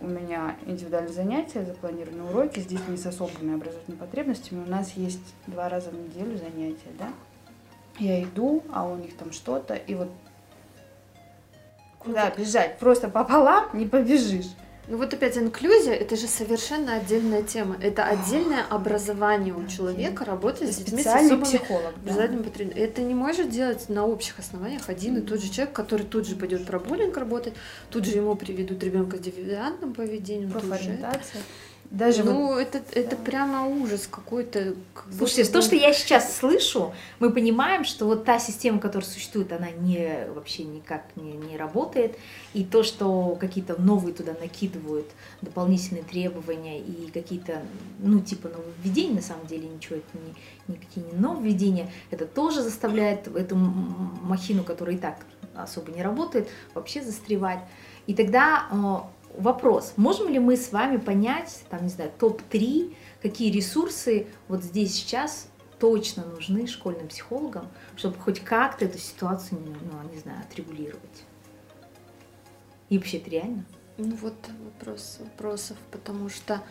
[0.00, 4.64] у меня индивидуальные занятия, запланированные уроки с детьми с особыми образовательными потребностями.
[4.64, 7.08] У нас есть два раза в неделю занятия, да?
[7.98, 10.08] Я иду, а у них там что-то, и вот
[11.98, 12.78] куда бежать?
[12.78, 14.50] Просто пополам не побежишь.
[14.88, 17.76] Ну вот опять инклюзия, это же совершенно отдельная тема.
[17.80, 21.94] Это отдельное образование у человека, работать с детьми с особыми психолог.
[22.04, 22.44] да.
[22.44, 22.84] потребностями.
[22.84, 26.34] Это не может делать на общих основаниях один и тот же человек, который тут же
[26.34, 27.54] пойдет про буллинг работать,
[27.90, 30.50] тут же ему приведут ребенка с девиантным поведением.
[30.50, 31.42] Профориентация.
[31.92, 33.22] Даже вот ну, это, это да.
[33.22, 34.76] прямо ужас какой-то.
[34.94, 39.06] как Слушайте, будто то, что я сейчас слышу, мы понимаем, что вот та система, которая
[39.06, 42.16] существует, она не, вообще никак не, не работает.
[42.54, 45.04] И то, что какие-то новые туда накидывают
[45.42, 47.60] дополнительные требования и какие-то,
[47.98, 53.28] ну, типа нововведений, на самом деле ничего это не, никакие не нововведения, это тоже заставляет
[53.28, 57.60] эту махину, которая и так особо не работает, вообще застревать.
[58.06, 63.50] И тогда э, вопрос, можем ли мы с вами понять, там, не знаю, топ-3, какие
[63.50, 70.18] ресурсы вот здесь сейчас точно нужны школьным психологам, чтобы хоть как-то эту ситуацию, ну, не
[70.18, 71.24] знаю, отрегулировать?
[72.88, 73.64] И вообще это реально?
[73.98, 76.62] Ну вот вопрос вопросов, потому что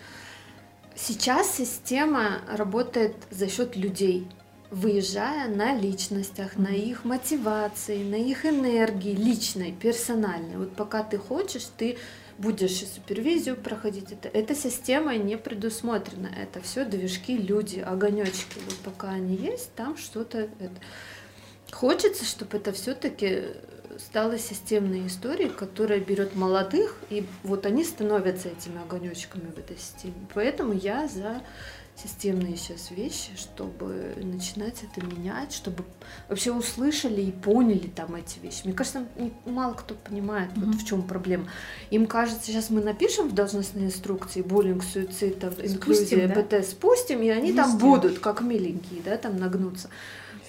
[0.96, 4.28] сейчас система работает за счет людей,
[4.70, 10.58] выезжая на личностях, на их мотивации, на их энергии личной, персональной.
[10.58, 11.98] Вот пока ты хочешь, ты
[12.38, 14.12] будешь супервизию проходить.
[14.12, 16.28] Это, эта система не предусмотрена.
[16.28, 18.60] Это все движки, люди, огонечки.
[18.66, 20.82] Вот пока они есть, там что-то это.
[21.72, 23.44] Хочется, чтобы это все-таки
[23.98, 30.14] стала системной историей, которая берет молодых, и вот они становятся этими огонечками в этой системе.
[30.34, 31.42] Поэтому я за
[32.04, 35.84] системные сейчас вещи, чтобы начинать это менять, чтобы
[36.30, 38.62] вообще услышали и поняли там эти вещи.
[38.66, 39.06] Мне кажется,
[39.46, 40.72] мало кто понимает, Мгм.
[40.72, 41.48] вот в чем проблема.
[41.92, 46.42] Им кажется, сейчас мы напишем в должностные инструкции буллинг, суицид, там, инклюзия, да?
[46.42, 47.86] ПТ, спустим, и они там Везде.
[47.86, 49.90] будут, как миленькие, да, там нагнутся.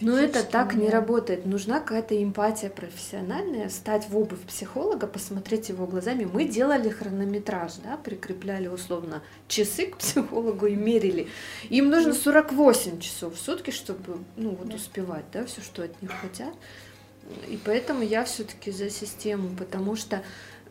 [0.03, 1.47] Но это так не работает.
[1.47, 6.29] Нужна какая-то эмпатия профессиональная, встать в обувь психолога, посмотреть его глазами.
[6.31, 11.29] Мы делали хронометраж, да, прикрепляли условно часы к психологу и мерили.
[11.71, 14.75] Им нужно 48 часов в сутки, чтобы ну, вот Да.
[14.77, 16.53] успевать, да, все, что от них хотят.
[17.49, 20.23] И поэтому я все-таки за систему, потому что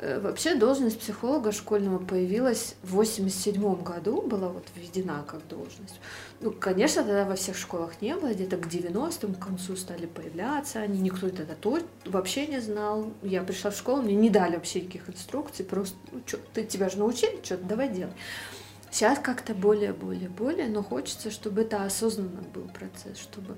[0.02, 6.00] вообще должность психолога школьного появилась в 87 году, была вот введена как должность.
[6.40, 10.80] Ну, конечно, тогда во всех школах не было, где-то к 90-м, к концу стали появляться
[10.80, 13.12] они, никто тогда то вообще не знал.
[13.22, 16.90] Я пришла в школу, мне не дали вообще никаких инструкций, просто, ну, чё, ты тебя
[16.90, 18.14] же научили, что-то давай делай.
[18.90, 23.56] Сейчас как-то более, более, более, но хочется, чтобы это осознанно был процесс, чтобы,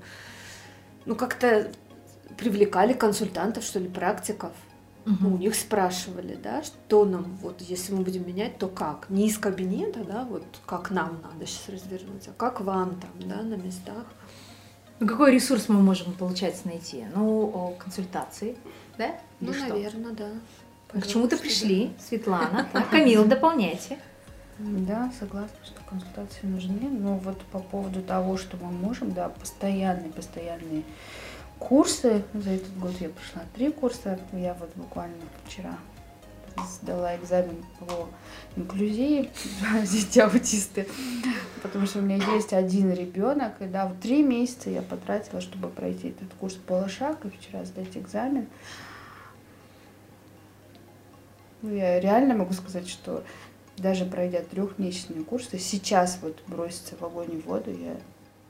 [1.05, 1.71] ну, как-то
[2.37, 4.51] привлекали консультантов, что ли, практиков,
[5.05, 9.09] ну, у них спрашивали, да, что нам, вот если мы будем менять, то как?
[9.09, 13.41] Не из кабинета, да, вот как нам надо сейчас развернуться, а как вам там, да,
[13.41, 14.05] на местах.
[14.99, 17.05] Ну, какой ресурс мы можем, получается, найти?
[17.13, 18.55] Ну, о, консультации,
[18.97, 19.07] да?
[19.07, 19.67] Или Ну, что?
[19.67, 20.29] наверное, да.
[20.93, 22.69] Мы к чему-то Пожалуйста, пришли, Светлана.
[22.71, 23.97] Так, Камила, дополняйте.
[24.59, 26.87] Да, согласна, что консультации нужны.
[26.89, 30.83] Но вот по поводу того, что мы можем, да, постоянные, постоянные
[31.67, 32.23] курсы.
[32.33, 34.19] За этот год я прошла три курса.
[34.33, 35.77] Я вот буквально вчера
[36.81, 38.07] сдала экзамен по
[38.55, 39.31] инклюзии
[39.91, 40.87] дети аутисты,
[41.63, 45.69] потому что у меня есть один ребенок, и да, вот три месяца я потратила, чтобы
[45.69, 48.47] пройти этот курс полошаг и вчера сдать экзамен.
[51.63, 53.23] Ну, я реально могу сказать, что
[53.77, 57.95] даже пройдя трехмесячные курсы, сейчас вот броситься в огонь и в воду, я...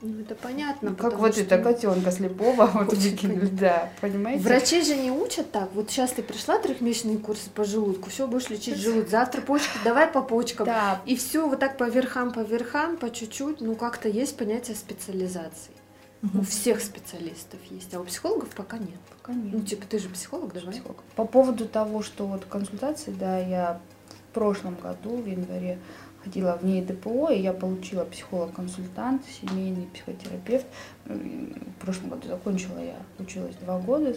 [0.04, 0.90] Ну, это понятно.
[0.90, 4.44] Ну, как вот что это котенка слепого вот выкинули, да, понимаете?
[4.44, 5.70] Врачи же не учат так.
[5.74, 9.10] Вот сейчас ты пришла трехмесячные курсы по желудку, все, будешь лечить желудок.
[9.10, 10.66] Завтра почки, давай по почкам.
[10.66, 13.62] Да, И все вот так по верхам, по верхам, по чуть-чуть.
[13.62, 15.72] Ну, как-то есть понятие специализации.
[16.34, 19.00] У всех специалистов есть, а у психологов пока нет.
[19.10, 19.54] пока нет.
[19.54, 20.74] Ну, типа, ты же психолог, давай.
[20.74, 20.98] Психолог.
[21.16, 23.82] По поводу того, что вот консультации, да, я
[24.30, 25.80] в прошлом году, в январе,
[26.24, 30.66] ходила в ней ДПО, и я получила психолог-консультант, семейный психотерапевт.
[31.06, 34.16] В прошлом году закончила я, училась два года.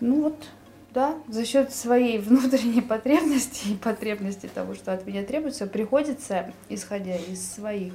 [0.00, 0.36] Ну вот,
[0.92, 7.16] да, за счет своей внутренней потребности и потребности того, что от меня требуется, приходится, исходя
[7.16, 7.94] из своих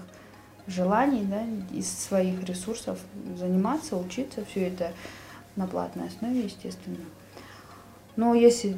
[0.68, 1.44] желаний, да,
[1.76, 3.00] из своих ресурсов,
[3.38, 4.94] заниматься, учиться, все это
[5.56, 6.98] на платной основе, естественно.
[8.16, 8.78] Но если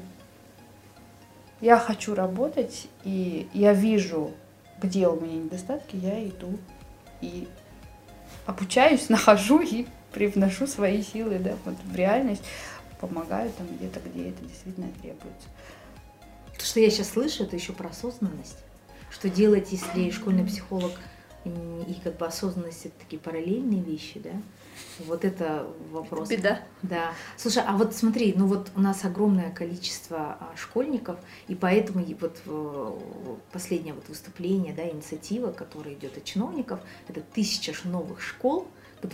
[1.62, 4.32] я хочу работать, и я вижу,
[4.82, 6.58] где у меня недостатки, я иду
[7.22, 7.48] и
[8.46, 12.44] обучаюсь, нахожу и привношу свои силы да, вот в реальность
[13.00, 15.48] помогают там где-то, где это действительно требуется.
[16.58, 18.58] То, что я сейчас слышу, это еще про осознанность.
[19.10, 20.92] Что делать, если школьный психолог
[21.46, 24.32] и как бы осознанность это такие параллельные вещи, да?
[25.00, 26.30] Вот это вопрос.
[26.30, 26.62] Беда.
[26.82, 27.14] Да.
[27.38, 31.18] Слушай, а вот смотри, ну вот у нас огромное количество а, школьников,
[31.48, 32.42] и поэтому вот
[33.52, 38.68] последнее вот выступление, да, инициатива, которая идет от чиновников, это тысяча новых школ
[39.02, 39.08] к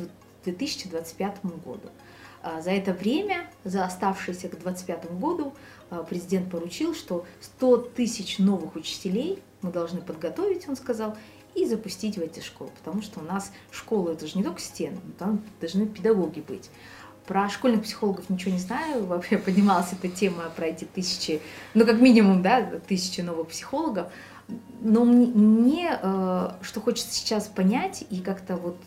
[0.44, 1.90] 2025 году.
[2.42, 5.54] А за это время, за оставшееся к 2025 году,
[5.90, 11.18] а, президент поручил, что 100 тысяч новых учителей мы должны подготовить, он сказал,
[11.56, 12.72] и запустить в эти школы.
[12.78, 16.70] Потому что у нас школы это же не только стены, там должны педагоги быть.
[17.26, 21.42] Про школьных психологов ничего не знаю, вообще поднималась эта тема про эти тысячи,
[21.74, 24.12] ну как минимум, да, тысячи новых психологов.
[24.82, 28.78] Но мне, э, что хочется сейчас понять и как-то вот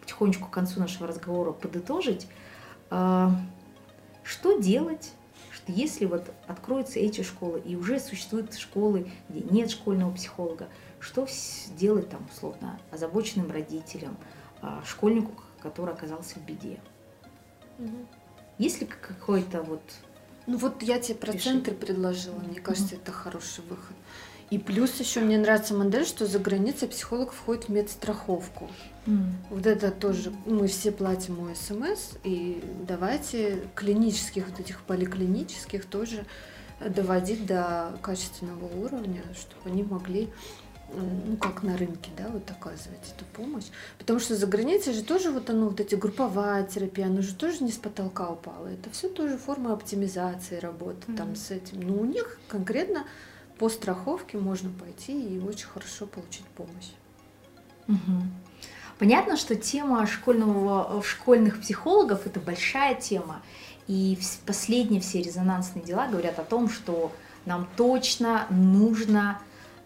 [0.00, 2.26] потихонечку к концу нашего разговора подытожить,
[2.90, 3.30] а,
[4.24, 5.12] что делать,
[5.68, 10.68] если вот откроются эти школы и уже существуют школы, где нет школьного психолога,
[11.02, 11.26] что
[11.76, 14.16] делать там условно озабоченным родителям,
[14.62, 16.80] а, школьнику, который оказался в беде?
[17.78, 18.06] Угу.
[18.58, 19.82] Есть ли какой-то вот
[20.46, 23.96] ну вот я тебе проценты предложила, мне кажется, это хороший выход.
[24.50, 28.68] И плюс еще мне нравится модель, что за границей психолог входит в медстраховку.
[29.06, 29.30] Mm.
[29.48, 36.26] Вот это тоже, мы все платим мой СМС, и давайте клинических, вот этих поликлинических тоже
[36.86, 40.28] доводить до качественного уровня, чтобы они могли
[40.94, 43.66] ну, как на рынке, да, вот оказывать эту помощь.
[43.98, 47.64] Потому что за границей же тоже вот оно, вот эти групповая терапия, оно же тоже
[47.64, 48.66] не с потолка упало.
[48.66, 51.16] Это все тоже форма оптимизации работы mm-hmm.
[51.16, 51.80] там с этим.
[51.80, 53.04] Но у них конкретно
[53.58, 56.90] по страховке можно пойти и очень хорошо получить помощь.
[57.88, 58.22] Угу.
[58.98, 63.42] Понятно, что тема школьного, школьных психологов это большая тема.
[63.88, 67.12] И последние все резонансные дела говорят о том, что
[67.44, 69.40] нам точно нужно,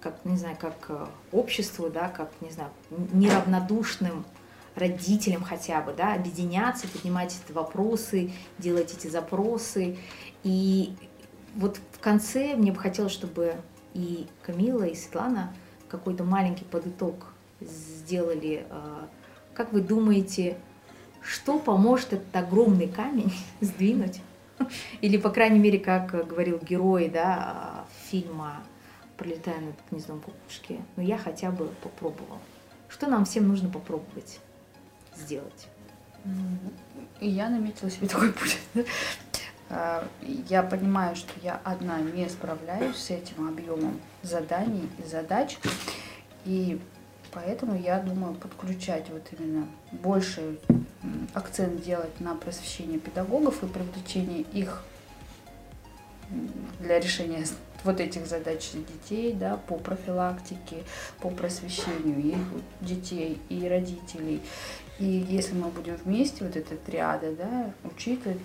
[0.06, 2.70] как, не знаю, как э, обществу, да, как, не знаю,
[3.12, 4.24] неравнодушным
[4.76, 9.98] родителям хотя бы, да, объединяться, поднимать эти вопросы, делать эти запросы.
[10.44, 10.94] И
[11.56, 13.56] вот в конце мне бы хотелось, чтобы
[13.94, 15.52] и Камила, и Светлана
[15.88, 18.64] какой-то маленький подыток сделали.
[18.70, 19.08] А,
[19.54, 20.56] как вы думаете,
[21.20, 24.20] что поможет этот огромный камень сдвинуть?
[25.00, 28.62] Или, по крайней мере, как говорил герой да, фильма
[29.16, 32.38] «Пролетая над гнездом кукушки», ну я хотя бы попробовал.
[32.88, 34.40] Что нам всем нужно попробовать
[35.16, 35.68] сделать?
[37.20, 38.58] И я наметила себе такой путь.
[39.68, 40.06] Э,
[40.48, 45.58] я понимаю, что я одна не справляюсь с этим объемом заданий и задач,
[46.44, 46.80] и
[47.32, 50.58] поэтому я думаю подключать вот именно больше
[51.34, 54.84] акцент делать на просвещение педагогов и привлечение их
[56.80, 57.44] для решения
[57.84, 60.82] вот этих задач детей, да, по профилактике,
[61.20, 62.38] по просвещению их
[62.80, 64.42] детей и родителей.
[64.98, 68.40] И если мы будем вместе, вот эта триада, да, учитель,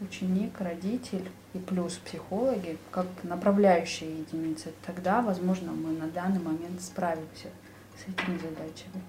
[0.00, 7.48] ученик, родитель и плюс психологи как направляющие единицы, тогда, возможно, мы на данный момент справимся
[7.98, 9.02] с этими задачами.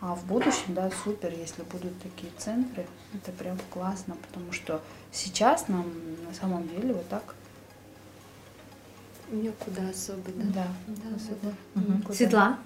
[0.00, 4.80] А в будущем, да, супер, если будут такие центры, это прям классно, потому что
[5.10, 5.86] сейчас нам
[6.26, 7.34] на самом деле вот так
[9.30, 10.44] Некуда особо, да?
[10.54, 11.54] Да, да особо.
[11.74, 12.12] Угу.
[12.14, 12.58] Светлана,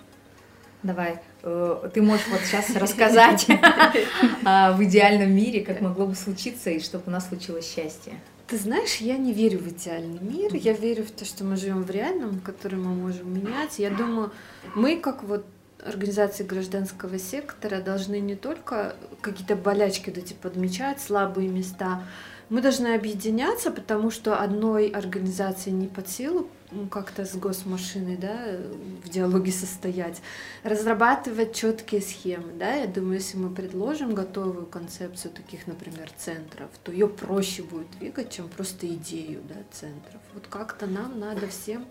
[0.83, 3.47] давай, э, ты можешь вот сейчас рассказать
[4.43, 8.15] в идеальном мире, как могло бы случиться, и чтобы у нас случилось счастье.
[8.47, 11.83] Ты знаешь, я не верю в идеальный мир, я верю в то, что мы живем
[11.85, 13.79] в реальном, который мы можем менять.
[13.79, 14.31] Я думаю,
[14.75, 15.47] мы как вот
[15.85, 22.03] организации гражданского сектора должны не только какие-то болячки вот эти подмечать, слабые места,
[22.49, 26.49] мы должны объединяться, потому что одной организации не под силу
[26.91, 28.57] как-то с госмашиной, да,
[29.05, 30.23] в диалоге состоять,
[30.63, 36.93] разрабатывать четкие схемы, да, я думаю, если мы предложим готовую концепцию таких, например, центров, то
[36.93, 40.21] ее проще будет двигать, чем просто идею, да, центров.
[40.35, 41.85] Вот как-то нам надо всем,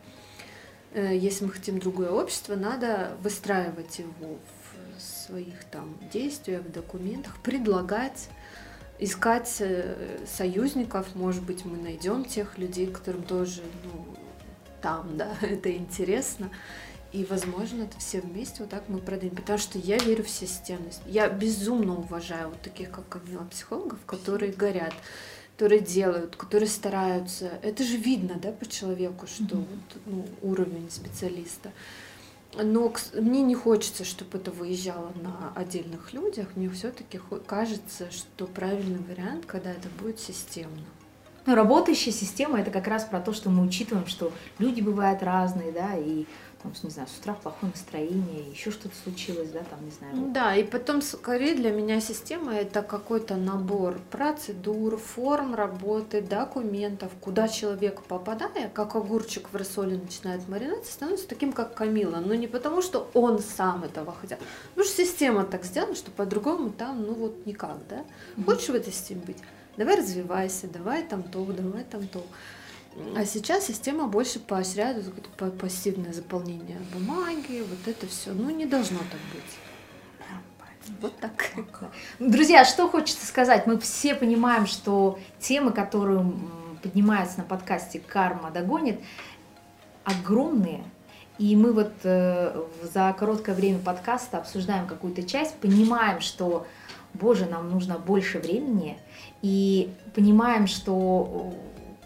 [0.94, 4.40] э, если мы хотим другое общество, надо выстраивать его
[4.98, 8.30] в своих там действиях, в документах, предлагать
[9.02, 14.06] искать э, союзников, может быть, мы найдем тех людей, которым тоже, ну,
[14.82, 16.50] там, да, это интересно.
[17.12, 19.36] И, возможно, это все вместе вот так мы продадим.
[19.36, 21.02] Потому что я верю в системность.
[21.06, 24.94] Я безумно уважаю вот таких, как Камила, психологов, которые горят,
[25.58, 27.52] которые делают, которые стараются.
[27.64, 29.68] Это же видно, да, по человеку, что mm-hmm.
[29.68, 31.72] вот, ну, уровень специалиста.
[32.54, 36.50] Но мне не хочется, чтобы это выезжало на отдельных людях.
[36.56, 40.84] Мне все-таки кажется, что правильный вариант, когда это будет системно.
[41.46, 45.72] Ну, работающая система это как раз про то, что мы учитываем, что люди бывают разные,
[45.72, 46.26] да, и
[46.62, 50.32] там, не знаю, с утра плохое настроение, еще что-то случилось, да, там, не знаю.
[50.34, 57.48] Да, и потом, скорее, для меня система это какой-то набор процедур, форм работы, документов, куда
[57.48, 62.18] человек, попадая, как огурчик в рассоле начинает маринаться, становится таким, как Камила.
[62.18, 64.38] Но не потому, что он сам этого хотел,
[64.70, 68.04] потому что система так сделана, что по-другому там, ну вот никак, да.
[68.46, 69.38] Хочешь в этой системе быть?
[69.78, 72.24] Давай развивайся, давай там то, давай там то.
[73.16, 75.06] А сейчас система больше поощряет
[75.40, 78.34] вот пассивное заполнение бумаги, вот это все.
[78.34, 81.00] Ну, не должно так быть.
[81.00, 81.52] Вот так.
[82.20, 83.66] Друзья, что хочется сказать?
[83.68, 86.34] Мы все понимаем, что темы, которые
[86.82, 89.00] поднимаются на подкасте «Карма догонит»,
[90.04, 90.84] огромные.
[91.38, 96.68] И мы вот э, за короткое время подкаста обсуждаем какую-то часть, понимаем, что,
[97.14, 99.00] боже, нам нужно больше времени,
[99.42, 101.54] и понимаем, что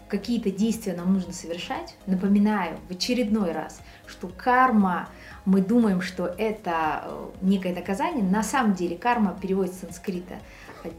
[0.08, 5.08] какие-то действия нам нужно совершать, напоминаю в очередной раз, что карма,
[5.44, 10.38] мы думаем, что это э, некое наказание, на самом деле карма переводится с санскрита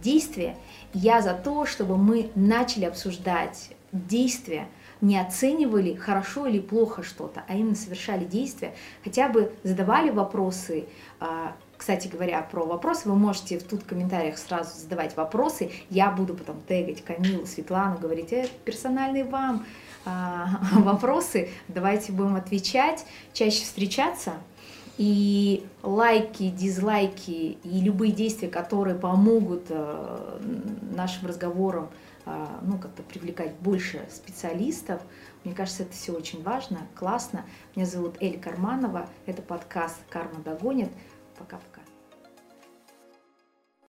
[0.01, 0.57] действие.
[0.93, 4.67] Я за то, чтобы мы начали обсуждать действия,
[4.99, 10.87] не оценивали хорошо или плохо что-то, а именно совершали действия, хотя бы задавали вопросы,
[11.19, 15.71] а, кстати говоря, про вопросы, вы можете в тут комментариях сразу задавать вопросы.
[15.89, 19.65] Я буду потом тегать Камилу, Светлану, говорить, это персональные вам
[20.05, 21.49] а, вопросы.
[21.67, 24.33] Давайте будем отвечать, чаще встречаться.
[24.97, 30.39] И лайки, дизлайки и любые действия, которые помогут э,
[30.95, 31.91] нашим разговорам
[32.25, 35.03] э, ну, как-то привлекать больше специалистов,
[35.47, 37.45] мне кажется, это все очень важно, классно.
[37.73, 40.89] Меня зовут Эль Карманова, это подкаст «Карма догонит».
[41.37, 41.76] Пока-пока.